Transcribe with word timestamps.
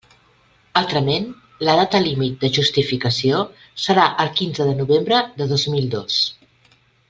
Altrament, 0.79 1.27
la 1.67 1.75
data 1.79 2.01
límit 2.05 2.39
de 2.45 2.51
justificació 2.57 3.43
serà 3.85 4.07
el 4.25 4.35
quinze 4.41 4.67
de 4.71 4.75
novembre 4.83 5.21
de 5.43 5.49
dos 5.55 5.69
mil 5.77 5.89
dos. 5.97 6.21